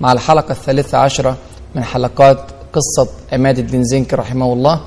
[0.00, 1.36] مع الحلقة الثالثة عشرة
[1.74, 2.38] من حلقات
[2.72, 4.80] قصة عماد الدين زنكي رحمه الله.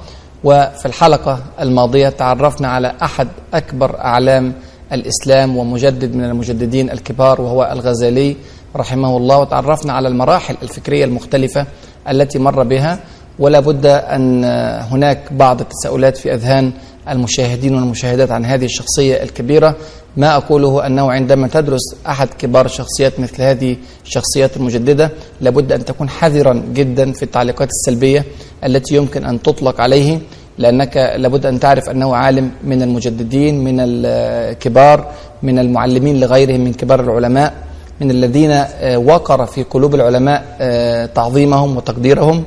[0.43, 4.53] وفي الحلقة الماضية تعرفنا على أحد أكبر أعلام
[4.91, 8.35] الإسلام ومجدد من المجددين الكبار وهو الغزالي
[8.75, 9.37] رحمه الله.
[9.37, 11.65] وتعرفنا على المراحل الفكرية المختلفة
[12.09, 12.99] التي مر بها.
[13.39, 14.43] ولا بد أن
[14.91, 16.71] هناك بعض التساؤلات في أذهان
[17.09, 19.75] المشاهدين والمشاهدات عن هذه الشخصية الكبيرة.
[20.17, 25.11] ما أقوله أنه عندما تدرس أحد كبار شخصيات مثل هذه الشخصيات المجددة
[25.41, 28.25] لابد أن تكون حذرا جدا في التعليقات السلبية
[28.63, 30.19] التي يمكن أن تطلق عليه
[30.57, 35.11] لأنك لابد أن تعرف أنه عالم من المجددين من الكبار
[35.43, 37.53] من المعلمين لغيرهم من كبار العلماء
[38.01, 38.63] من الذين
[38.95, 40.43] وقر في قلوب العلماء
[41.15, 42.43] تعظيمهم وتقديرهم.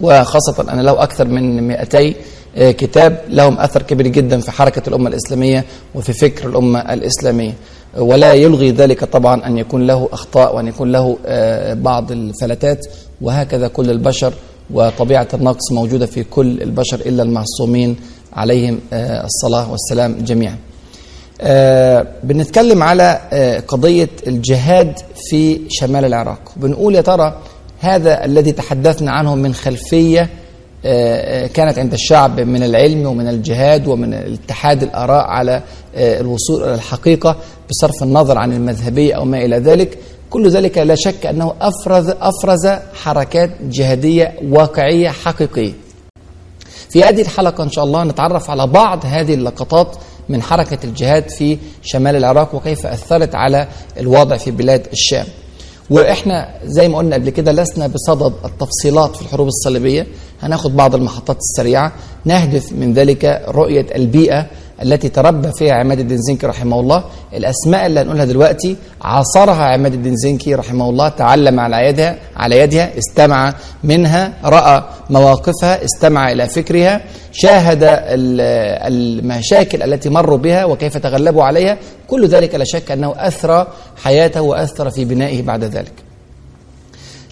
[0.00, 2.14] وخاصة أن له أكثر من 200
[2.56, 7.52] كتاب لهم أثر كبير جدا في حركة الأمة الإسلامية وفي فكر الأمة الإسلامية.
[7.98, 11.16] ولا يلغي ذلك طبعا أن يكون له أخطاء وأن يكون له
[11.74, 12.86] بعض الفلتات.
[13.22, 14.32] وهكذا كل البشر
[14.70, 17.96] وطبيعة النقص موجودة في كل البشر إلا المعصومين
[18.32, 20.56] عليهم الصلاة والسلام جميعا.
[22.24, 23.20] بنتكلم على
[23.68, 24.98] قضية الجهاد
[25.30, 26.52] في شمال العراق.
[26.56, 27.38] بنقول يا ترى
[27.80, 30.28] هذا الذي تحدثنا عنه من خلفية
[31.54, 35.62] كانت عند الشعب من العلم ومن الجهاد ومن اتحاد الآراء على
[35.94, 37.36] الوصول إلى الحقيقة
[37.70, 39.98] بصرف النظر عن المذهبية أو ما إلى ذلك.
[40.30, 45.72] كل ذلك لا شك أنه أفرز, أفرز حركات جهادية واقعية حقيقية.
[46.90, 49.96] في هذه الحلقة إن شاء الله نتعرف على بعض هذه اللقطات
[50.28, 53.68] من حركة الجهاد في شمال العراق وكيف أثرت على
[54.00, 55.26] الوضع في بلاد الشام.
[55.90, 60.06] وإحنا زي ما قلنا قبل كده لسنا بصدد التفصيلات في الحروب الصليبية.
[60.42, 61.92] هناخد بعض المحطات السريعة.
[62.24, 64.46] نهدف من ذلك رؤية البيئة
[64.82, 67.04] التي تربى فيها عماد الدين زنكي رحمه الله.
[67.34, 72.98] الأسماء اللي هنقولها دلوقتي عاصرها عماد الدين زنكي رحمه الله تعلم على يدها على يدها
[72.98, 73.54] استمع
[73.84, 77.00] منها رأى مواقفها استمع إلى فكرها
[77.32, 81.78] شاهد المشاكل التي مروا بها وكيف تغلبوا عليها.
[82.08, 83.66] كل ذلك لا شك أنه اثرى
[84.02, 85.92] حياته وأثر في بنائه بعد ذلك.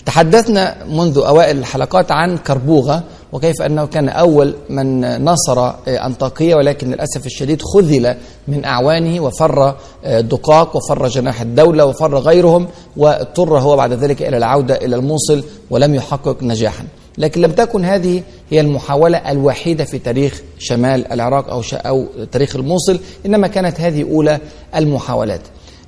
[0.06, 7.26] تحدثنا منذ أوائل الحلقات عن كربوغة وكيف أنه كان أول من نصر أنطاكية ولكن للأسف
[7.26, 8.14] الشديد خذل
[8.48, 9.74] من أعوانه وفر
[10.06, 15.94] دقاق وفر جناح الدولة وفر غيرهم واضطر هو بعد ذلك إلى العودة إلى الموصل ولم
[15.94, 16.84] يحقق نجاحا.
[17.18, 23.00] لكن لم تكن هذه هي المحاولة الوحيدة في تاريخ شمال العراق أو أو تاريخ الموصل
[23.26, 24.38] إنما كانت هذه أولى
[24.76, 25.40] المحاولات.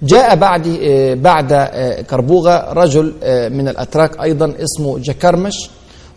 [0.03, 0.69] جاء بعد
[1.23, 1.53] بعد
[2.11, 3.15] كربوغة رجل
[3.53, 5.71] من الأتراك أيضا اسمه جكرمش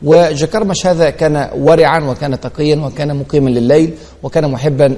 [0.04, 3.94] وجكرمش هذا كان ورعا وكان تقيا وكان مقيما لليل
[4.24, 4.98] وكان محبا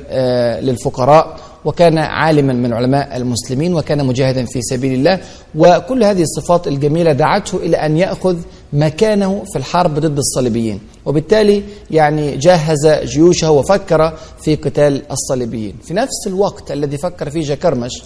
[0.62, 5.20] للفقراء وكان عالما من علماء المسلمين وكان مجاهدا في سبيل الله.
[5.56, 8.38] وكل هذه الصفات الجميلة دعته إلى أن يأخذ
[8.74, 10.80] مكانه في الحرب ضد الصليبيين.
[11.06, 15.76] وبالتالي يعني جهز جيوشه وفكر في قتال الصليبيين.
[15.84, 18.04] في نفس الوقت الذي فكر فيه جكرمش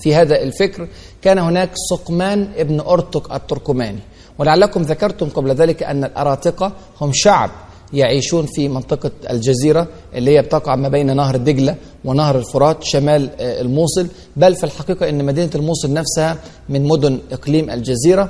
[0.00, 0.88] في هذا الفكر
[1.22, 4.00] كان هناك سقمان ابن أرتك التركماني.
[4.38, 7.50] ولعلكم ذكرتم قبل ذلك أن الأراتقة هم شعب
[7.92, 11.74] يعيشون في منطقة الجزيرة اللي هي بتقع ما بين نهر دجلة
[12.04, 14.06] ونهر الفرات شمال الموصل.
[14.36, 16.36] بل في الحقيقة أن مدينة الموصل نفسها
[16.68, 18.28] من مدن إقليم الجزيرة.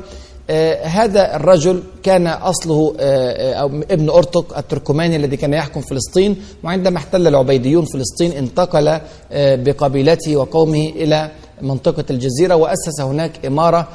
[0.50, 6.36] آه هذا الرجل كان أصله آه أو ابن أرتك التركماني الذي كان يحكم فلسطين.
[6.64, 11.30] وعندما احتل العبيديون فلسطين انتقل آه بقبيلته وقومه إلى
[11.62, 13.88] منطقة الجزيرة وأسس هناك إمارة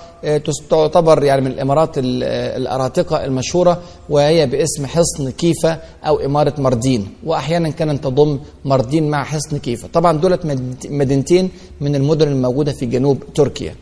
[0.69, 7.07] تعتبر يعني من الإمارات الأراتقة المشهورة وهي باسم حصن كيفة أو إمارة مردين.
[7.25, 10.45] وأحيانا كانت تضم مردين مع حصن كيفة طبعا دولت
[10.89, 11.49] مدينتين
[11.81, 13.75] من المدن الموجودة في جنوب تركيا.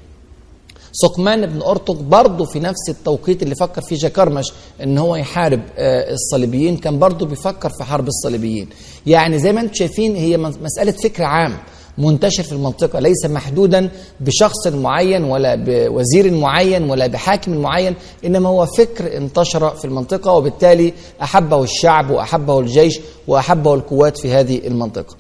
[0.92, 4.46] سقمان بن أرطق برضه في نفس التوقيت اللي فكر فيه جاكرمش
[4.84, 8.68] إن هو يحارب الصليبيين كان برضه بيفكر في حرب الصليبيين.
[9.06, 11.58] يعني زي ما أنتم شايفين هي مسألة فكر عام.
[12.00, 18.66] منتشر في المنطقة ليس محدودا بشخص معين ولا بوزير معين ولا بحاكم معين إنما هو
[18.66, 20.94] فكر انتشر في المنطقة وبالتالي
[21.24, 25.16] أحبه الشعب وأحبه الجيش وأحبه القوات في هذه المنطقة.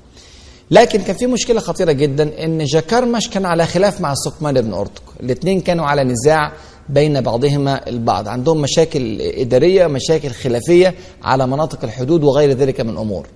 [0.72, 5.04] لكن كان في مشكلة خطيرة جدا إن جاكرمش كان على خلاف مع سقمان بن أرطق
[5.24, 6.54] الاثنين كانوا على نزاع
[6.90, 8.28] بين بعضهما البعض.
[8.28, 13.28] عندهم مشاكل إدارية مشاكل خلافية على مناطق الحدود وغير ذلك من أمور.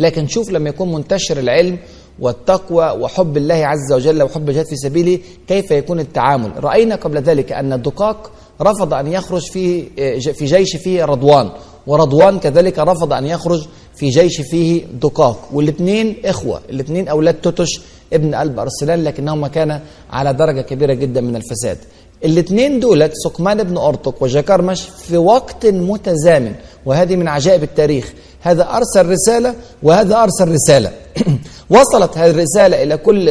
[0.00, 1.78] لكن شوف لما يكون منتشر العلم
[2.20, 5.18] والتقوى وحب الله عز وجل وحب الجهاد في سبيله
[5.48, 8.30] كيف يكون التعامل؟ رأينا قبل ذلك أن الدقاق
[8.62, 9.84] رفض أن يخرج في
[10.32, 11.50] في جيش فيه رضوان
[11.86, 13.66] ورضوان كذلك رفض أن يخرج
[13.96, 15.48] في جيش فيه دقاق.
[15.52, 17.80] والاثنين إخوة الاثنين أولاد توتش
[18.12, 19.80] ابن ألب أرسلان لكنهما كان
[20.10, 21.78] على درجة كبيرة جدا من الفساد.
[22.24, 26.54] الاثنين دولت سقمان بن أرطق وجاكرمش في وقت متزامن
[26.86, 28.12] وهذه من عجائب التاريخ.
[28.40, 30.92] هذا أرسل رسالة وهذا أرسل رسالة.
[31.70, 33.28] وصلت هذه الرسالة إلى كل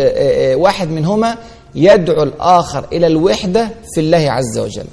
[0.55, 1.37] واحد منهما
[1.75, 4.85] يدعو الآخر إلى الوحدة في الله عز وجل.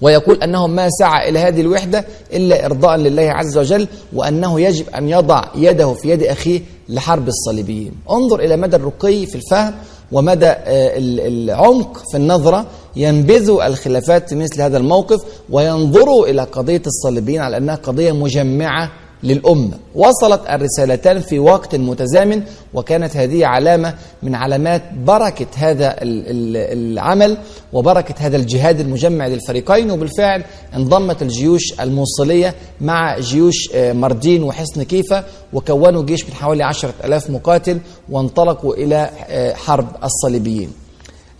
[0.00, 5.08] ويقول أنه ما سعى إلى هذه الوحدة إلا إرضاء لله عز وجل وأنه يجب أن
[5.08, 7.92] يضع يده في يد أخيه لحرب الصليبيين.
[8.10, 9.74] انظر إلى مدى الرقي في الفهم
[10.12, 12.66] ومدى العمق في النظرة
[12.96, 18.92] ينبذوا الخلافات في مثل هذا الموقف وينظروا إلى قضية الصليبيين على أنها قضية مجمعة
[19.22, 22.42] للأمة وصلت الرسالتان في وقت متزامن
[22.74, 27.38] وكانت هذه علامة من علامات بركة هذا العمل
[27.72, 29.90] وبركة هذا الجهاد المجمع للفريقين.
[29.90, 37.30] وبالفعل انضمت الجيوش الموصلية مع جيوش مردين وحصن كيفة وكونوا جيش من حوالي عشرة ألاف
[37.30, 37.78] مقاتل
[38.10, 39.10] وانطلقوا إلى
[39.54, 40.72] حرب الصليبيين.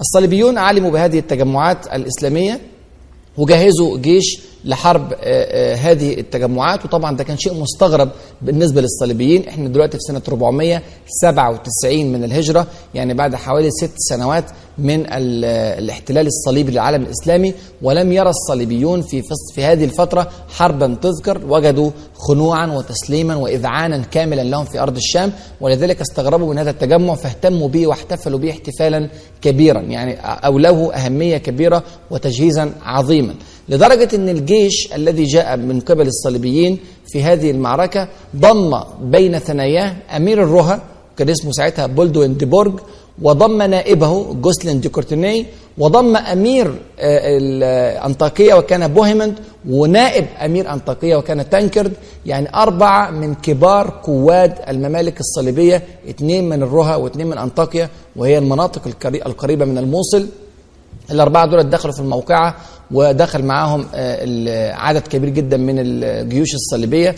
[0.00, 2.60] الصليبيون علموا بهذه التجمعات الإسلامية
[3.38, 5.12] وجهزوا جيش لحرب
[5.76, 6.84] هذه التجمعات.
[6.84, 8.08] وطبعا ده كان شيء مستغرب
[8.42, 9.48] بالنسبة للصليبيين.
[9.48, 14.44] إحنا دلوقتي في سنة 497 من الهجرة يعني بعد حوالي ست سنوات
[14.78, 17.54] من الاحتلال الصليبي للعالم الإسلامي.
[17.82, 19.22] ولم يرى الصليبيون في
[19.54, 25.32] في هذه الفترة حربا تذكر وجدوا خنوعا وتسليما واذعانا كاملا لهم في أرض الشام.
[25.60, 29.08] ولذلك استغربوا من هذا التجمع فاهتموا به واحتفلوا به احتفالا
[29.42, 29.80] كبيرا.
[29.80, 33.34] يعني اوله أهمية كبيرة وتجهيزا عظيما.
[33.68, 40.42] لدرجة أن الجيش الذي جاء من قبل الصليبيين في هذه المعركة ضم بين ثناياه أمير
[40.42, 40.80] الرها
[41.16, 42.74] كان اسمه ساعتها بولدوين ديبورج
[43.22, 45.46] وضم نائبه جوسلين دي كورتيني
[45.78, 46.74] وضم أمير
[48.06, 49.34] أنطاكية وكان بوهيمند
[49.68, 51.92] ونائب أمير أنطاكية وكان تانكرد
[52.26, 58.82] يعني أربعة من كبار قواد الممالك الصليبية اثنين من الرها واثنين من أنطاكيا وهي المناطق
[59.26, 60.26] القريبة من الموصل.
[61.10, 62.56] الأربعة دول دخلوا في الموقعة
[62.90, 63.86] ودخل معاهم
[64.72, 67.14] عدد كبير جدا من الجيوش الصليبية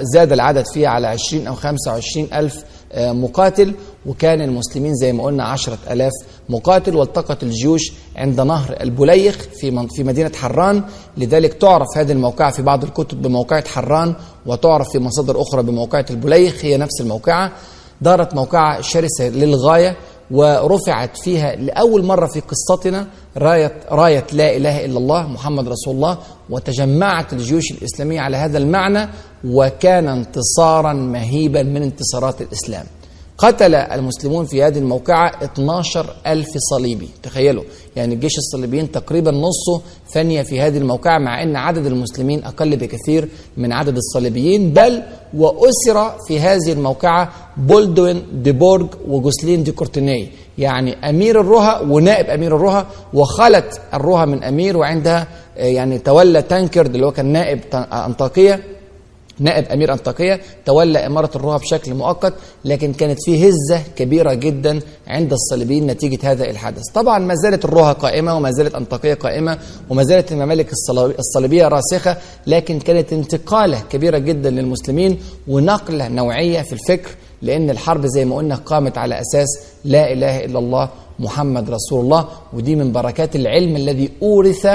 [0.00, 2.64] زاد العدد فيها على 20 أو 25 ألف
[2.98, 3.74] مقاتل.
[4.06, 6.12] وكان المسلمين زي ما قلنا عشرة ألاف
[6.48, 10.82] مقاتل والتقت الجيوش عند نهر البليخ في في مدينة حران.
[11.16, 14.14] لذلك تعرف هذه الموقعة في بعض الكتب بموقعة حران
[14.46, 17.52] وتعرف في مصادر أخرى بموقعة البليخ هي نفس الموقعة.
[18.00, 19.96] دارت موقعة شرسة للغاية.
[20.30, 23.06] ورفعت فيها لأول مرة في قصتنا
[23.36, 26.18] راية, راية لا إله إلا الله محمد رسول الله
[26.50, 29.08] وتجمعت الجيوش الإسلامية على هذا المعنى
[29.44, 32.86] وكان انتصارا مهيبا من انتصارات الإسلام.
[33.38, 37.08] قتل المسلمون في هذه الموقعة 12 ألف صليبي.
[37.22, 37.64] تخيلوا.
[37.96, 39.80] يعني الجيش الصليبيين تقريبا نصه
[40.14, 44.72] فني في هذه الموقعة مع أن عدد المسلمين أقل بكثير من عدد الصليبيين.
[44.72, 45.02] بل
[45.34, 50.28] وأسر في هذه الموقعة بولدوين ديبورج وجوسلين دي كورتيني.
[50.58, 57.06] يعني أمير الرها ونائب أمير الرها وخلت الرها من أمير وعندها يعني تولى تانكرد اللي
[57.06, 57.60] هو كان نائب
[57.92, 58.75] أنطاكية.
[59.40, 65.32] نائب أمير أنطاكية تولى إمارة الرها بشكل مؤقت لكن كانت في هزة كبيرة جدا عند
[65.32, 66.82] الصليبيين نتيجة هذا الحدث.
[66.94, 69.58] طبعا ما زالت الرها قائمة وما زالت أنطاكية قائمة
[69.90, 70.72] وما زالت الممالك
[71.18, 72.16] الصليبية راسخة
[72.46, 77.10] لكن كانت انتقالة كبيرة جدا للمسلمين ونقلة نوعية في الفكر
[77.42, 79.46] لأن الحرب زي ما قلنا قامت على أساس
[79.84, 80.88] لا إله إلا الله
[81.18, 84.66] محمد رسول الله ودي من بركات العلم الذي أورث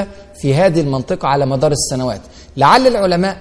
[0.42, 2.22] في هذه المنطقة على مدار السنوات.
[2.58, 3.38] لعل العلماء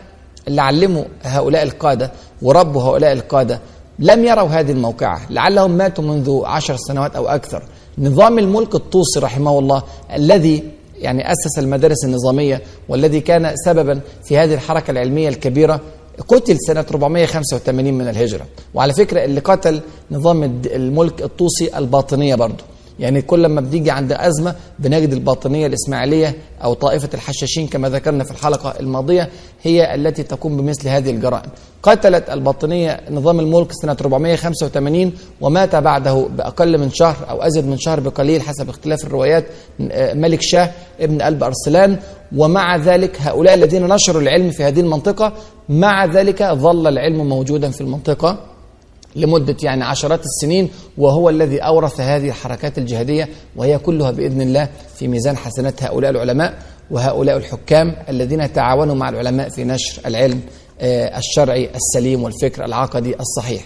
[0.48, 3.60] اللي علموا هؤلاء القادة وربوا هؤلاء القادة
[3.98, 5.20] لم يروا هذه الموقعة.
[5.30, 7.62] لعلهم ماتوا منذ عشر سنوات أو أكثر.
[7.98, 9.82] نظام الملك الطوسي رحمه الله
[10.14, 10.64] الذي
[10.98, 15.80] يعني أسس المدارس النظامية والذي كان سببا في هذه الحركة العلمية الكبيرة
[16.28, 18.46] قتل سنة 485 من الهجرة.
[18.74, 19.80] وعلى فكرة اللي قتل
[20.10, 22.64] نظام الملك الطوسي الباطنية برضه
[23.00, 28.30] يعني كل ما بنيجي عند أزمة بنجد الباطنية الإسماعيلية أو طائفة الحشاشين كما ذكرنا في
[28.30, 29.28] الحلقة الماضية
[29.62, 31.50] هي التي تقوم بمثل هذه الجرائم.
[31.82, 38.00] قتلت الباطنية نظام الملك سنة 485 ومات بعده بأقل من شهر أو أزيد من شهر
[38.00, 39.44] بقليل حسب اختلاف الروايات
[40.14, 41.98] ملك شاه ابن ألب أرسلان.
[42.36, 45.32] ومع ذلك هؤلاء الذين نشروا العلم في هذه المنطقة
[45.68, 48.49] مع ذلك ظل العلم موجودا في المنطقة.
[49.16, 55.08] لمدة يعني عشرات السنين وهو الذي أورث هذه الحركات الجهادية وهي كلها بإذن الله في
[55.08, 56.54] ميزان حسنات هؤلاء العلماء
[56.90, 60.40] وهؤلاء الحكام الذين تعاونوا مع العلماء في نشر العلم
[60.80, 63.64] آه، الشرعي السليم والفكر العقدي الصحيح.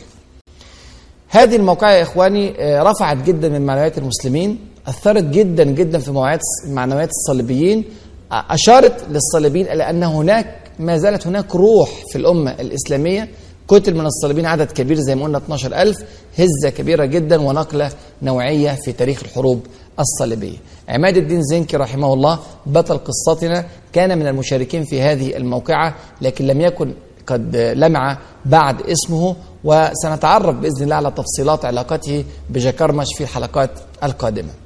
[1.28, 4.58] هذه الموقعة يا إخواني آه، رفعت جدا من معنويات المسلمين
[4.88, 7.84] أثرت جدا جدا في معنويات الصليبيين
[8.32, 13.28] أشارت للصليبيين إلى أن هناك ما زالت هناك روح في الأمة الإسلامية
[13.68, 15.96] قتل من الصليبيين عدد كبير زي ما قلنا 12000
[16.38, 17.90] هزة كبيرة جدا ونقلة
[18.22, 19.66] نوعية في تاريخ الحروب
[20.00, 20.56] الصليبية.
[20.88, 26.60] عماد الدين زنكي رحمه الله بطل قصتنا كان من المشاركين في هذه الموقعة لكن لم
[26.60, 26.94] يكن
[27.26, 33.70] قد لمع بعد اسمه وسنتعرف بإذن الله على تفصيلات علاقته بجكرمش في الحلقات
[34.02, 34.63] القادمة.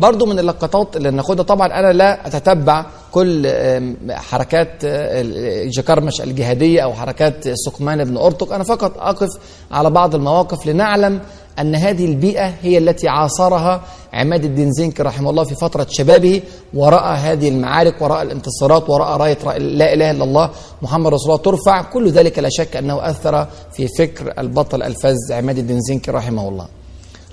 [0.00, 3.46] برضو من اللقطات اللي ناخدها طبعا أنا لا أتتبع كل
[4.10, 9.28] حركات آه، جكرمش الجهادية أو حركات سقمان بن ارطق أنا فقط أقف
[9.72, 11.20] على بعض المواقف لنعلم
[11.58, 13.80] أن هذه البيئة هي التي عاصرها
[14.12, 16.42] عماد الدين زنكي رحمه الله في فترة شبابه
[16.74, 20.50] وراى هذه المعارك وراى الانتصارات وراى راية لا إله إلا الله
[20.82, 21.42] محمد رسول الله.
[21.42, 26.48] ترفع كل ذلك لا شك أنه أثر في فكر البطل الفذ عماد الدين زنكي رحمه
[26.48, 26.66] الله.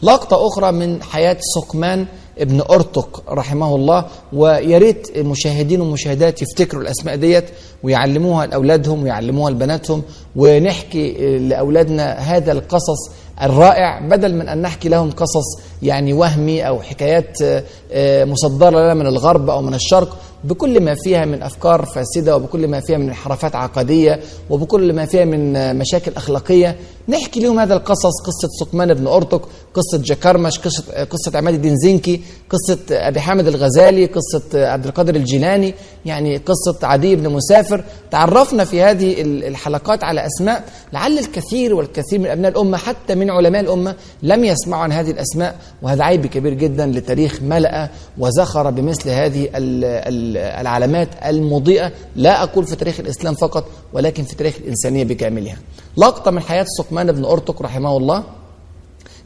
[0.03, 2.05] لقطة أخرى من حياة سقمان
[2.39, 7.45] ابن أرطق رحمه الله ويا ريت المشاهدين والمشاهدات يفتكروا الأسماء ديت
[7.83, 10.01] ويعلموها لأولادهم ويعلموها لبناتهم
[10.35, 13.11] ونحكي لأولادنا هذا القصص
[13.41, 18.93] الرائع بدل من أن نحكي لهم قصص يعني وهمي أو حكايات آه، آه، مصدرة لنا
[18.93, 23.07] من الغرب أو من الشرق بكل ما فيها من أفكار فاسدة وبكل ما فيها من
[23.07, 26.75] انحرافات عقدية وبكل ما فيها من مشاكل أخلاقية
[27.09, 31.75] نحكي لهم هذا القصص قصة سقمان بن أرطق قصة جكرمش قصة, آه، قصة عماد الدين
[31.77, 35.73] زنكي قصة آه، أبي حامد الغزالي قصة آه، عبد القادر الجيلاني
[36.05, 37.83] يعني قصة عدي بن مسافر.
[38.11, 40.63] تعرفنا في هذه ال- الحلقات على أسماء
[40.93, 45.55] لعل الكثير والكثير من أبناء الأمة حتى من علماء الأمة لم يسمعوا عن هذه الأسماء.
[45.81, 51.91] وهذا عيب كبير جدا لتاريخ ملأ وزخر بمثل هذه ال- ال- العلامات المضيئة.
[52.15, 55.57] لا أقول في تاريخ الإسلام فقط ولكن في تاريخ الإنسانية بكاملها.
[55.97, 58.23] لقطة من حياة سقمان بن أرطق رحمه الله.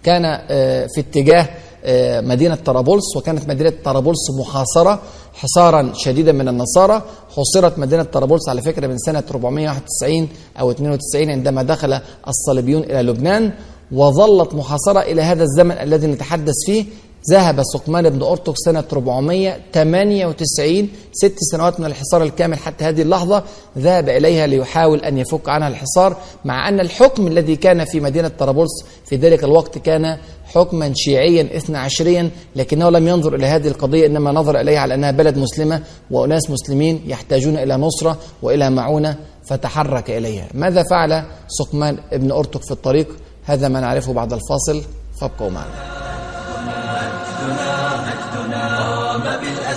[0.04, 1.50] كان آه، في اتجاه
[1.86, 5.00] آه، مدينة طرابلس وكانت مدينة طرابلس محاصرة
[5.34, 7.02] حصارا شديدا من النصارى.
[7.38, 13.52] حصرت مدينة طرابلس على فكرة من سنة 491 أو 92 عندما دخل الصليبيون إلى لبنان
[13.92, 16.86] وظلت محاصرة إلى هذا الزمن الذي نتحدث فيه
[17.32, 23.44] ذهب سقمان بن أرطق سنة 498 ست سنوات من الحصار الكامل حتى هذه اللحظة
[23.78, 28.86] ذهب إليها ليحاول أن يفك عنها الحصار مع أن الحكم الذي كان في مدينة طرابلس
[29.06, 34.32] في ذلك الوقت كان حكما شيعيا اثنا عشريا لكنه لم ينظر إلى هذه القضية إنما
[34.32, 35.82] نظر إليها على أنها بلد مسلمة
[36.12, 40.48] وأناس مسلمين يحتاجون إلى نصرة وإلى معونة فتحرك إليها.
[40.54, 43.08] ماذا فعل سقمان بن أرطق في الطريق؟
[43.46, 44.82] هذا ما نعرفه بعد الفاصل.
[45.22, 45.97] فابقوا معنا.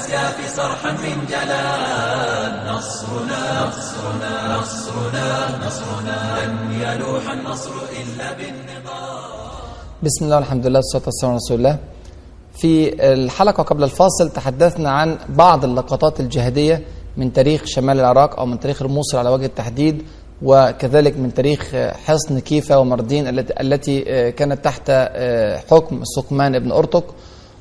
[0.01, 2.75] بالأسياف صرحا من جلال.
[2.75, 6.17] نصرنا نصرنا نصرنا نصرنا.
[6.47, 9.21] لن يلوح النصر إلا بالنضال
[10.03, 11.79] بسم الله والحمد لله والصلاة والسلام على رسول الله.
[12.55, 16.85] في الحلقة قبل الفاصل تحدثنا عن بعض اللقطات الجهادية
[17.17, 20.03] من تاريخ شمال العراق أو من تاريخ الموصل على وجه التحديد
[20.43, 21.77] وكذلك من تاريخ
[22.07, 23.29] حصن كيفا ومردين
[23.61, 24.01] التي
[24.33, 24.91] كانت تحت
[25.71, 27.15] حكم سقمان بن أرطق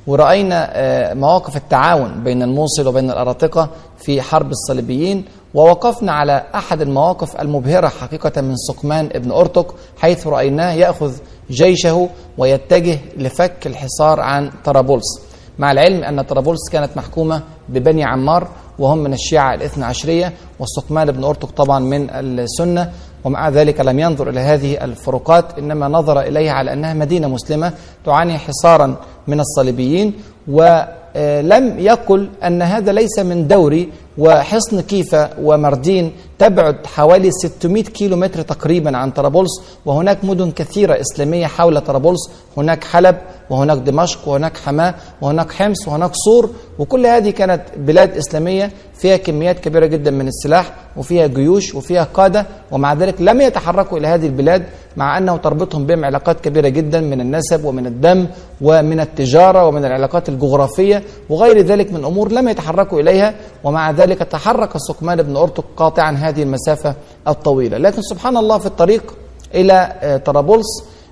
[0.06, 7.40] ورأينا آه، مواقف التعاون بين الموصل وبين الأراطقة في حرب الصليبيين ووقفنا على أحد المواقف
[7.40, 11.12] المبهرة حقيقة من سقمان بن أرطق حيث رأيناه يأخذ
[11.50, 15.20] جيشه ويتجه لفك الحصار عن طرابلس.
[15.58, 21.24] مع العلم أن طرابلس كانت محكومة ببني عمار وهم من الشيعة الاثنى عشرية والسقمان بن
[21.24, 22.92] أرطق طبعا من السنة.
[23.24, 27.72] ومع ذلك لم ينظر إلى هذه الفروقات إنما نظر إليها على أنها مدينة مسلمة
[28.04, 28.96] تعاني حصارا
[29.28, 30.14] من الصليبيين
[30.48, 33.88] ولم يقل أن هذا ليس من دوري
[34.20, 39.50] وحصن كيفا ومردين تبعد حوالي 600 كيلو متر تقريبا عن طرابلس
[39.86, 42.30] وهناك مدن كثيرة إسلامية حول طرابلس.
[42.56, 43.16] هناك حلب
[43.50, 46.50] وهناك دمشق وهناك حماة وهناك حمص وهناك صور.
[46.78, 52.46] وكل هذه كانت بلاد إسلامية فيها كميات كبيرة جدا من السلاح وفيها جيوش وفيها قادة
[52.70, 54.62] ومع ذلك لم يتحركوا إلى هذه البلاد
[54.96, 58.26] مع أنه تربطهم بهم علاقات كبيرة جدا من النسب ومن الدم
[58.60, 63.34] ومن التجارة ومن العلاقات الجغرافية وغير ذلك من أمور لم يتحركوا إليها.
[63.64, 66.94] ومع ذلك تحرك سقمان بن أرطق قاطعا هذه المسافة
[67.28, 67.78] الطويلة.
[67.78, 69.14] لكن سبحان الله في الطريق
[69.54, 70.66] إلى آه، طرابلس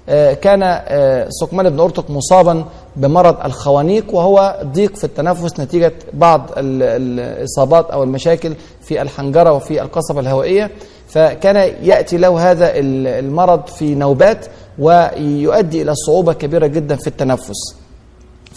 [0.08, 2.64] آه، كان آه، سقمان بن أرطق مصابا
[2.96, 6.82] بمرض الخوانيق وهو ضيق في التنفس نتيجة بعض ال-
[7.20, 10.70] الإصابات أو المشاكل في الحنجرة وفي القصبة الهوائية.
[11.08, 14.46] فكان يأتي له هذا ال- المرض في نوبات
[14.78, 17.74] ويؤدي إلى صعوبة كبيرة جدا في التنفس.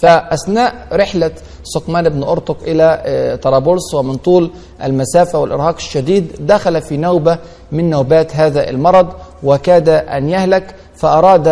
[0.02, 1.32] فأثناء رحلة
[1.64, 4.52] سقمان بن أرطق إلى آه، طرابلس ومن طول
[4.84, 7.38] المسافة والإرهاق الشديد دخل في نوبة
[7.72, 9.08] من نوبات هذا المرض
[9.44, 11.48] وكاد أن يهلك فأراد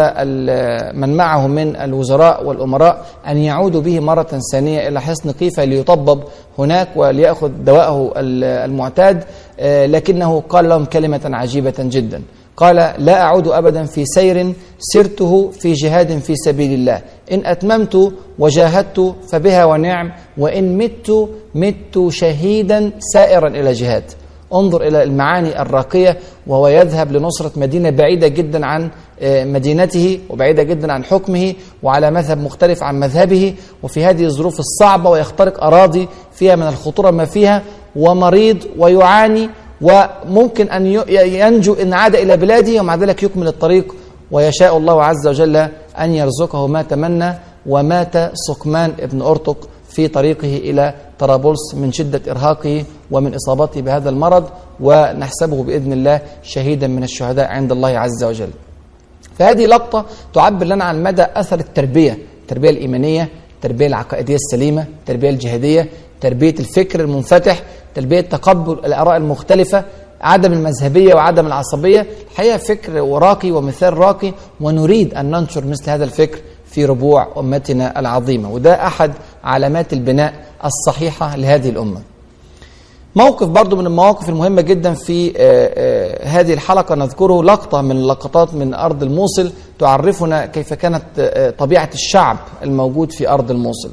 [0.96, 6.24] من معه من الوزراء والأمراء أن يعودوا به مرة ثانية إلى حصن قيفة ليطبب
[6.60, 9.24] هناك وليأخذ دواءه ال- المعتاد
[9.60, 12.22] آه، لكنه قال لهم كلمة عجيبة جدا.
[12.60, 17.02] قال لا أعود أبدا في سير سرته في جهاد في سبيل الله.
[17.32, 24.04] إن أتممت وجاهدت فبها ونعم وإن مت مت شهيدا سائرا إلى جهاد.
[24.54, 28.90] انظر إلى المعاني الراقية وهو يذهب لنصرة مدينة بعيدة جدا عن
[29.22, 35.10] آه، مدينته وبعيدة جدا عن حكمه وعلى مذهب مختلف عن مذهبه وفي هذه الظروف الصعبة
[35.10, 37.64] ويخترق أراضي فيها من الخطورة ما فيها
[37.96, 39.50] ومريض ويعاني
[39.82, 43.96] وممكن أن ينجو إن عاد إلى بلاده ومع ذلك يكمل الطريق.
[44.32, 45.56] ويشاء الله عز وجل
[46.00, 47.34] أن يرزقه ما تمنى
[47.66, 54.46] ومات سقمان ابن أرطق في طريقه إلى طرابلس من شدة إرهاقه ومن إصابته بهذا المرض
[54.80, 58.50] ونحسبه بإذن الله شهيدا من الشهداء عند الله عز وجل.
[59.40, 65.90] فهذه لقطة تعبر لنا عن مدى أثر التربية التربية الإيمانية التربية العقائدية السليمة التربية الجهادية
[66.22, 67.64] تربية الفكر المنفتح
[67.96, 69.84] تربية تقبل الآراء المختلفة
[70.22, 72.08] عدم المذهبية وعدم العصبية.
[72.32, 78.52] الحقيقة فكر راقي ومثال راقي ونريد أن ننشر مثل هذا الفكر في ربوع أمتنا العظيمة.
[78.52, 79.12] وده أحد
[79.44, 80.34] علامات البناء
[80.66, 82.02] الصحيحة لهذه الأمة.
[83.16, 86.96] موقف برضو من المواقف المهمة جدا في آه، آه، هذه الحلقة.
[86.96, 89.52] نذكره لقطة من اللقطات من أرض الموصل.
[89.80, 93.90] تعرفنا كيف كانت آه، طبيعة الشعب الموجود في أرض الموصل.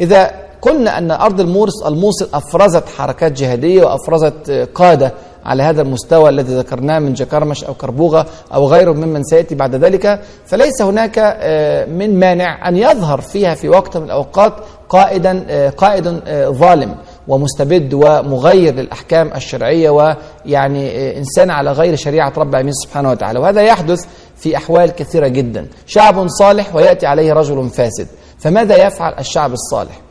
[0.00, 5.12] إذا قلنا أن أرض المورس الموصل أفرزت حركات جهادية وأفرزت آه، قادة
[5.44, 10.20] على هذا المستوى الذي ذكرناه من جكرمش أو كربوغة أو غيره ممن سيأتي بعد ذلك.
[10.46, 14.52] فليس هناك آه، من مانع أن يظهر فيها في وقت من الأوقات
[14.88, 16.94] قائدا آه، قائد ظالم
[17.28, 23.38] ومستبد ومغير للأحكام الشرعية ويعني إنسان على غير شريعة رب العالمين سبحانه وتعالى.
[23.38, 24.04] وهذا يحدث
[24.36, 25.66] في أحوال كثيرة جدا.
[25.86, 28.06] شعب صالح ويأتي عليه رجل فاسد.
[28.38, 30.07] فماذا يفعل الشعب الصالح؟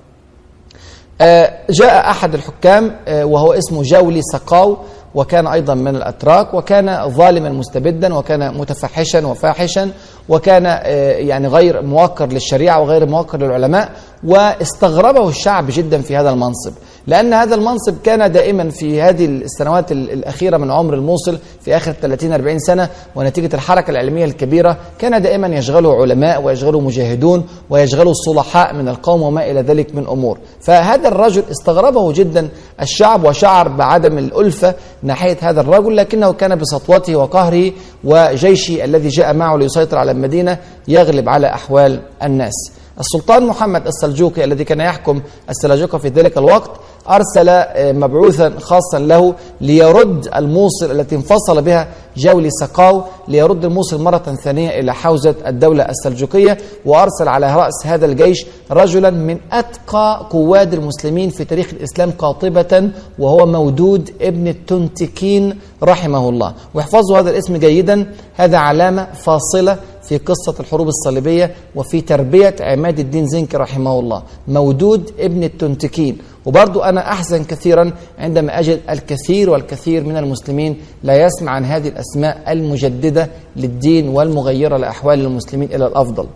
[1.70, 4.78] جاء أحد الحكام آه، وهو اسمه جولي سقاو
[5.16, 9.92] وكان أيضا من الأتراك وكان ظالما مستبدا وكان متفحشا وفاحشا
[10.30, 13.90] وكان آه، يعني غير موقر للشريعة وغير موقر للعلماء
[14.24, 16.72] واستغربه الشعب جدا في هذا المنصب.
[17.08, 21.94] لأن هذا المنصب كان دائما في هذه السنوات ال- الأخيرة من عمر الموصل في آخر
[22.02, 28.88] 30-40 سنة ونتيجة الحركة العلمية الكبيرة كان دائما يشغله علماء ويشغله مجاهدون ويشغله الصلحاء من
[28.88, 30.38] القوم وما إلى ذلك من أمور.
[30.62, 32.50] فهذا الرجل استغربه جدا
[32.82, 37.72] الشعب وشعر بعدم الألفة ناحية هذا الرجل لكنه كان بسطوته وقهره
[38.04, 42.54] وجيشه الذي جاء معه ليسيطر على المدينة يغلب على أحوال الناس.
[43.00, 46.72] السلطان محمد السلجوقي الذي كان يحكم السلاجقة في ذلك الوقت
[47.10, 54.38] أرسل آه، مبعوثا خاصا له ليرد الموصل التي انفصل بها جولي سقاو ليرد الموصل مرة
[54.44, 61.30] ثانية إلى حوزة الدولة السلجوقية وأرسل على رأس هذا الجيش رجلا من أتقى قواد المسلمين
[61.30, 66.54] في تاريخ الإسلام قاطبة وهو مودود ابن التنتكين رحمه الله.
[66.74, 69.78] واحفظوا هذا الاسم جيدا هذا علامة فاصلة
[70.10, 76.18] في قصة الحروب الصليبية وفي تربية عماد الدين زنكي رحمه الله مودود ابن التنتكين.
[76.46, 82.52] وبرضو أنا أحزن كثيرا عندما أجد الكثير والكثير من المسلمين لا يسمع عن هذه الأسماء
[82.52, 86.28] المجددة للدين والمغيرة لأحوال المسلمين إلى الأفضل.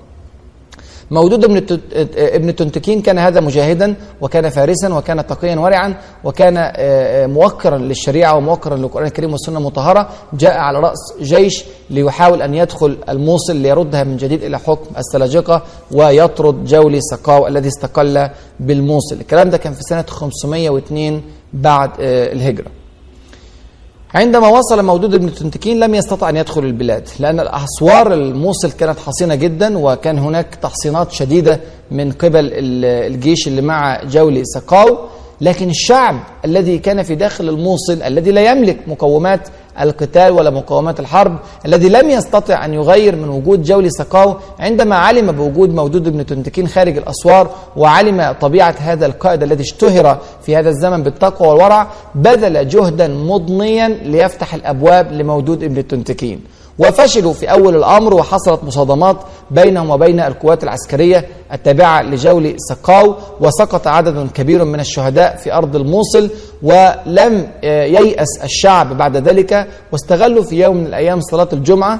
[1.11, 1.79] مودود ابن
[2.17, 5.93] ابن تنتكين كان هذا مجاهدا وكان فارسا وكان تقيا ورعا
[6.23, 10.09] وكان آه، آه، موقرا للشريعة وموقرا للقرآن الكريم والسنة المطهرة.
[10.33, 16.65] جاء على رأس جيش ليحاول أن يدخل الموصل ليردها من جديد إلى حكم السلاجقة ويطرد
[16.65, 19.15] جولي سقاو الذي استقل بالموصل.
[19.15, 21.21] الكلام ده كان في سنة 502
[21.53, 22.80] بعد آه، الهجرة.
[24.15, 29.35] عندما وصل مودود بن تنتكين لم يستطع أن يدخل البلاد لأن الأسوار الموصل كانت حصينة
[29.35, 31.59] جدا وكان هناك تحصينات شديدة
[31.91, 34.97] من قبل ال- الجيش اللي مع جولي سقاو
[35.41, 39.47] لكن الشعب الذي كان في داخل الموصل الذي لا يملك مقومات
[39.81, 45.31] القتال ولا مقومات الحرب الذي لم يستطع أن يغير من وجود جولي سقاو عندما علم
[45.31, 51.03] بوجود مودود بن تنتكين خارج الأسوار وعلم طبيعة هذا القائد الذي اشتهر في هذا الزمن
[51.03, 56.41] بالتقوى والورع بذل جهدا مضنيا ليفتح الأبواب لمودود ابن التنتكين
[56.79, 59.17] وفشلوا في أول الأمر وحصلت مصادمات
[59.51, 66.29] بينهم وبين القوات العسكرية التابعة لجولي سقاو وسقط عدد كبير من الشهداء في أرض الموصل
[66.63, 71.99] ولم ييأس الشعب بعد ذلك واستغلوا في يوم من الأيام صلاة الجمعة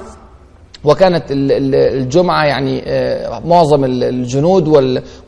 [0.84, 2.82] وكانت الجمعة يعني
[3.44, 4.68] معظم الجنود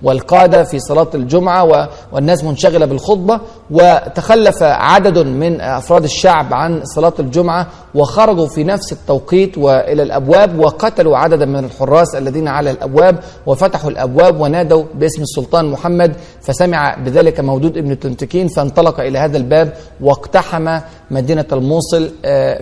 [0.03, 3.41] والقادة في صلاة الجمعة والناس منشغلة بالخطبة
[3.71, 11.17] وتخلف عدد من أفراد الشعب عن صلاة الجمعة وخرجوا في نفس التوقيت وإلى الأبواب وقتلوا
[11.17, 17.77] عددا من الحراس الذين على الأبواب وفتحوا الأبواب ونادوا باسم السلطان محمد فسمع بذلك مودود
[17.79, 20.79] ابن تنتكين فانطلق إلى هذا الباب واقتحم
[21.11, 22.11] مدينة الموصل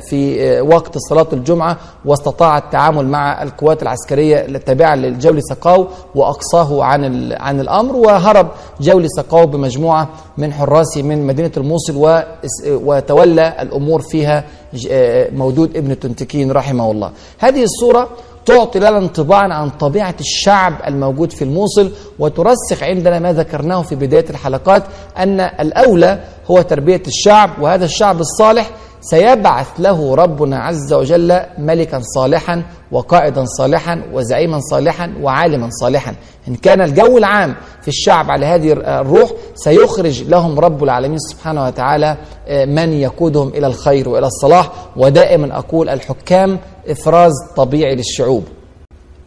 [0.09, 7.61] في وقت صلاة الجمعة واستطاع التعامل مع القوات العسكرية التابعة لجولي سقاو وأقصاه عن عن
[7.61, 8.49] الأمر وهرب
[8.81, 12.23] جولي سقاو بمجموعة من حراسه من مدينة الموصل
[12.67, 14.45] وتولى الأمور فيها
[15.33, 17.11] مودود ابن تنتكين رحمه الله.
[17.39, 18.09] هذه الصورة
[18.47, 24.25] تعطي لنا انطباعا عن طبيعة الشعب الموجود في الموصل وترسخ عندنا ما ذكرناه في بداية
[24.31, 24.83] الحلقات
[25.19, 28.71] أن الأولى هو تربية الشعب وهذا الشعب الصالح
[29.03, 32.63] سيبعث له ربنا عز وجل ملكا صالحا
[32.93, 36.15] وقائدا صالحا وزعيما صالحا وعالما صالحا.
[36.49, 42.17] إن كان الجو العام في الشعب على هذه الروح سيخرج لهم رب العالمين سبحانه وتعالى
[42.67, 44.71] من يقودهم إلى الخير وإلى الصلاح.
[44.97, 48.45] ودائما أقول الحكام إفراز طبيعي للشعوب.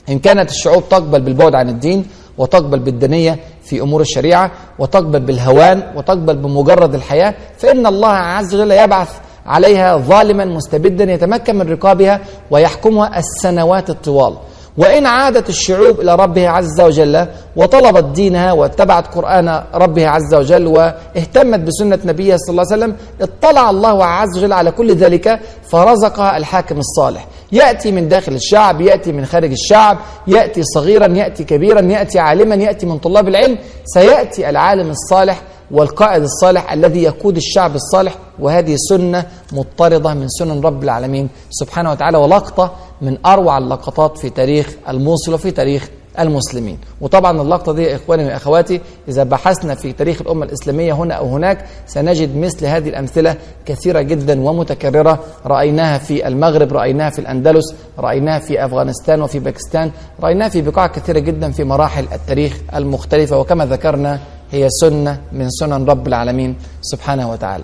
[0.10, 2.08] إن كانت الشعوب تقبل بالبعد عن الدين
[2.38, 9.10] وتقبل بالدنية في أمور الشريعة وتقبل بالهوان وتقبل بمجرد الحياة فإن الله عز وجل يبعث
[9.46, 12.20] عليها ظالما مستبدا يتمكن من رقابها
[12.52, 14.34] ويحكمها السنوات الطوال.
[14.78, 21.60] وإن عادت الشعوب إلى ربها عز وجل وطلبت دينها واتبعت قرآن ربها عز وجل واهتمت
[21.60, 26.78] بسنة نبيها صلى الله عليه وسلم اطلع الله عز وجل على كل ذلك فرزقها الحاكم
[26.80, 27.28] الصالح.
[27.52, 32.86] يأتي من داخل الشعب يأتي من خارج الشعب يأتي صغيرا يأتي كبيرا يأتي عالما يأتي
[32.86, 40.14] من طلاب العلم سيأتي العالم الصالح والقائد الصالح الذي يقود الشعب الصالح وهذه سنة مضطردة
[40.14, 45.90] من سنن رب العالمين سبحانه وتعالى ولقطة من أروع اللقطات في تاريخ الموصل وفي تاريخ
[46.20, 46.78] المسلمين.
[47.02, 51.66] وطبعا اللقطة دي يا إخواني وأخواتي إذا بحثنا في تاريخ الأمة الإسلامية هنا أو هناك
[51.88, 55.20] سنجد مثل هذه الأمثلة كثيرة جدا ومتكررة.
[55.46, 59.92] رأيناها في المغرب رأيناها في الأندلس رأيناها في أفغانستان وفي باكستان
[60.24, 63.38] رأيناها في بقاع كثيرة جدا في مراحل التاريخ المختلفة.
[63.38, 64.20] وكما ذكرنا
[64.52, 67.64] هي سنة من سنن رب العالمين سبحانه وتعالى.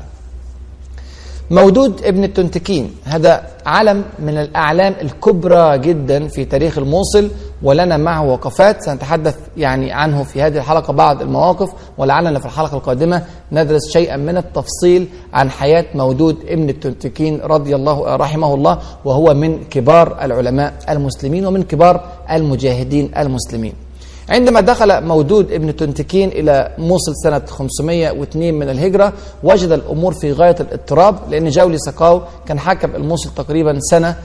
[1.52, 2.92] مودود ابن التنتكين.
[3.04, 7.30] هذا علم من الأعلام الكبرى جدا في تاريخ الموصل
[7.64, 13.24] ولنا معه وقفات سنتحدث يعني عنه في هذه الحلقة بعض المواقف ولعلنا في الحلقة القادمة
[13.52, 19.64] ندرس شيئا من التفصيل عن حياة مودود ابن التنتكين رضي الله رحمه الله وهو من
[19.64, 23.74] كبار العلماء المسلمين ومن كبار المجاهدين المسلمين.
[24.32, 29.14] عندما دخل مودود ابن تنتكين إلى موصل سنة 502 من الهجرة
[29.44, 34.16] وجد الأمور في غاية الاضطراب لأن جولي سقاو كان حكم الموصل تقريبا سنة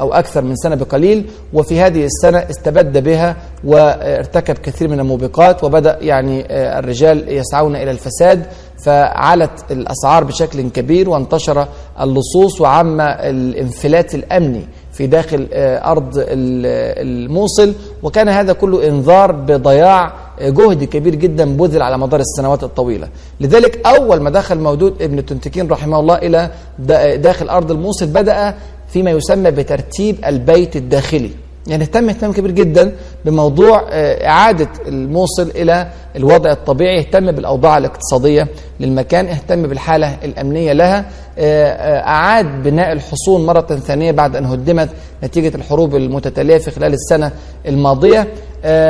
[0.00, 5.98] أو أكثر من سنة بقليل وفي هذه السنة استبد بها وارتكب كثير من الموبقات وبدأ
[6.00, 6.44] يعني
[6.78, 8.46] الرجال يسعون إلى الفساد
[8.84, 11.68] فعلت الأسعار بشكل كبير وانتشر
[12.00, 14.66] اللصوص وعم الانفلات الأمني.
[14.98, 22.20] في داخل أرض الموصل وكان هذا كله إنذار بضياع جهد كبير جدا بذل على مدار
[22.20, 23.08] السنوات الطويلة.
[23.40, 26.50] لذلك أول ما دخل مودود ابن تنتكين رحمه الله إلى
[27.18, 28.54] داخل أرض الموصل بدأ
[28.88, 31.30] فيما يسمى بترتيب البيت الداخلي.
[31.66, 32.92] يعني اهتم اهتمام كبير جدا
[33.24, 38.48] بموضوع إعادة الموصل إلى الوضع الطبيعي اهتم بالأوضاع الاقتصادية
[38.80, 41.04] للمكان اهتم بالحالة الأمنية لها.
[41.38, 44.88] أعاد بناء الحصون مرة ثانية بعد أن هدمت
[45.24, 47.32] نتيجة الحروب المتتالية في خلال السنة
[47.66, 48.28] الماضية.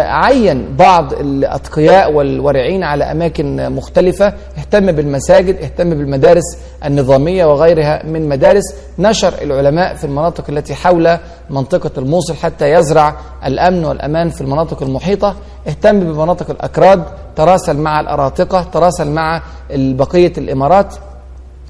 [0.04, 8.74] عين بعض الأتقياء والورعين على أماكن مختلفة اهتم بالمساجد اهتم بالمدارس النظامية وغيرها من مدارس.
[8.98, 11.18] نشر العلماء في المناطق التي حول
[11.50, 15.37] منطقة الموصل حتى يزرع الأمن والأمان في المناطق المحيطة.
[15.68, 17.04] اهتم بمناطق الأكراد
[17.37, 19.42] تراسل مع الأراطقة تراسل مع
[19.74, 20.94] بقية الإمارات.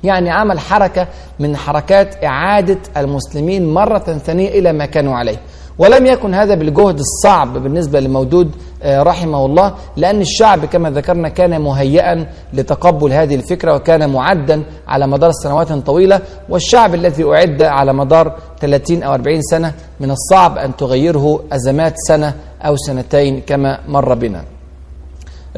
[0.04, 1.06] يعني عمل حركة
[1.38, 5.36] من حركات إعادة المسلمين مرة ثانية إلى ما كانوا عليه.
[5.78, 8.50] ولم يكن هذا بالجهد الصعب بالنسبة لمودود
[8.84, 15.30] رحمه الله لأن الشعب كما ذكرنا كان مهيئا لتقبل هذه الفكرة وكان معدا على مدار
[15.32, 21.40] سنوات طويلة والشعب الذي أعد على مدار 30 أو 40 سنة من الصعب أن تغيره
[21.52, 24.44] أزمات سنة أو سنتين كما مر بنا.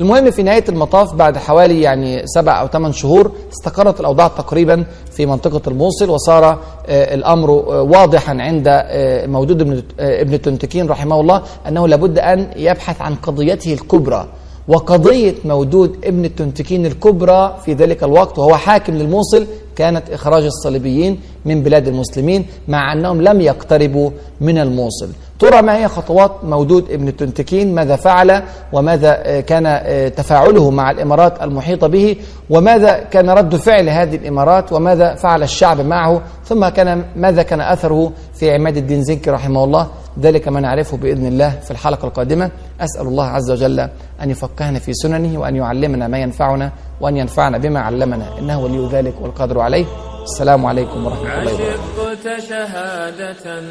[0.01, 5.27] المهم في نهاية المطاف بعد حوالي يعني سبع أو ثمان شهور استقرت الأوضاع تقريبا في
[5.27, 11.43] منطقة الموصل وصار آه، الأمر آه، واضحا عند آه، مودود ابن ابن تنتكين رحمه الله
[11.69, 14.27] أنه لابد أن يبحث عن قضيته الكبرى
[14.69, 19.47] وقضية مودود ابن التنتكين الكبرى في ذلك الوقت وهو حاكم للموصل
[19.81, 25.09] كانت إخراج الصليبيين من بلاد المسلمين مع أنهم لم يقتربوا من الموصل.
[25.39, 30.91] ترى ما هي خطوات مودود ابن التنتكين ماذا فعل؟ وماذا آه، كان آه، تفاعله مع
[30.91, 32.17] الإمارات المحيطة به؟
[32.51, 38.13] وماذا كان رد فعل هذه الإمارات؟ وماذا فعل الشعب معه؟ ثم كان ماذا كان أثره
[38.35, 39.87] في عماد الدين زنكي رحمه الله؟
[40.19, 42.51] ذلك ما نعرفه بإذن الله في الحلقة القادمة.
[42.81, 43.81] أسأل الله عز وجل
[44.23, 48.39] أن يفقهنا في سننه وأن يعلمنا ما ينفعنا وأن ينفعنا بما علمنا.
[48.39, 49.87] إنه ولي ذلك والقدر عليه.
[50.23, 51.73] السلام عليكم ورحمة الله وبركاته.
[51.73, 53.63] عشقت شهادة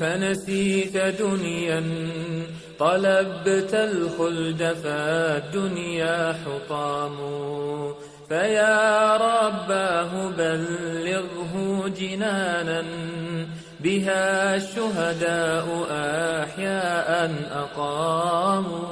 [0.00, 1.82] فنسيت دنيا
[2.78, 7.16] طلبت الخلد فالدنيا حطام.
[8.28, 12.84] فيا رباه بلغه جنانا
[13.80, 15.66] بها الشهداء
[16.42, 18.88] أحياء أقاموا.